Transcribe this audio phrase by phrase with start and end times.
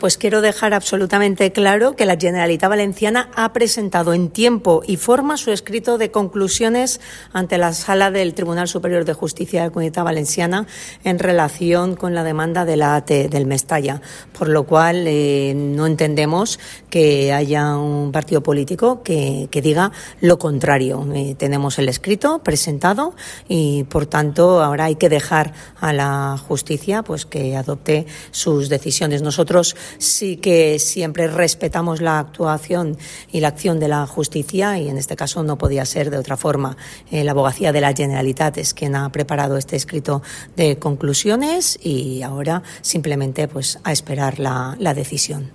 [0.00, 5.36] Pues quiero dejar absolutamente claro que la Generalitat Valenciana ha presentado en tiempo y forma
[5.36, 7.02] su escrito de conclusiones
[7.34, 10.66] ante la sala del Tribunal Superior de Justicia de la Comunidad Valenciana
[11.04, 14.00] en relación con la demanda de la AT del Mestalla,
[14.32, 16.58] por lo cual eh, no entendemos
[16.88, 19.92] que haya un partido político que, que diga
[20.22, 21.06] lo contrario.
[21.14, 23.14] Eh, tenemos el escrito presentado
[23.50, 29.20] y, por tanto, ahora hay que dejar a la justicia pues que adopte sus decisiones.
[29.20, 32.98] Nosotros sí que siempre respetamos la actuación
[33.32, 36.36] y la acción de la justicia y en este caso no podía ser de otra
[36.36, 36.76] forma.
[37.10, 40.22] Eh, la abogacía de la Generalitat es quien ha preparado este escrito
[40.56, 45.48] de conclusiones y ahora simplemente pues a esperar la, la decisión.